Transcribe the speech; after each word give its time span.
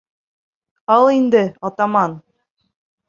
Ал 0.95 1.05
инде, 1.17 1.43
атаман. 1.71 2.17